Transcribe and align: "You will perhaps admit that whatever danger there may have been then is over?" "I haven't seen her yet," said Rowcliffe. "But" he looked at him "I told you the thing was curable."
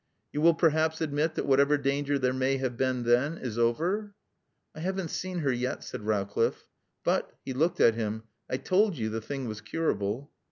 "You 0.33 0.41
will 0.41 0.55
perhaps 0.55 0.99
admit 0.99 1.35
that 1.35 1.45
whatever 1.45 1.77
danger 1.77 2.17
there 2.17 2.33
may 2.33 2.57
have 2.57 2.75
been 2.75 3.03
then 3.03 3.37
is 3.37 3.59
over?" 3.59 4.15
"I 4.73 4.79
haven't 4.79 5.09
seen 5.09 5.37
her 5.41 5.51
yet," 5.51 5.83
said 5.83 6.07
Rowcliffe. 6.07 6.65
"But" 7.03 7.31
he 7.45 7.53
looked 7.53 7.79
at 7.79 7.93
him 7.93 8.23
"I 8.49 8.57
told 8.57 8.97
you 8.97 9.09
the 9.09 9.21
thing 9.21 9.47
was 9.47 9.61
curable." 9.61 10.31